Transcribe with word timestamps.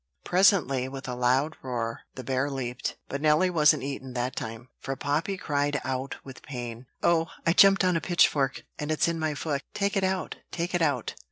Presently, 0.23 0.87
with 0.87 1.07
a 1.07 1.13
loud 1.13 1.57
roar, 1.61 2.05
the 2.15 2.23
bear 2.23 2.49
leaped; 2.49 2.97
but 3.07 3.21
Nelly 3.21 3.51
wasn't 3.51 3.83
eaten 3.83 4.13
that 4.13 4.35
time, 4.35 4.69
for 4.79 4.95
Poppy 4.95 5.37
cried 5.37 5.79
out 5.83 6.15
with 6.23 6.41
pain: 6.41 6.87
"Oh! 7.03 7.27
I 7.45 7.53
jumped 7.53 7.83
on 7.83 7.95
a 7.95 8.01
pitchfork, 8.01 8.63
and 8.79 8.91
it's 8.91 9.07
in 9.07 9.19
my 9.19 9.35
foot! 9.35 9.61
Take 9.75 9.95
it 9.95 10.03
out! 10.03 10.37
take 10.49 10.73
it 10.73 10.81
out!" 10.81 11.17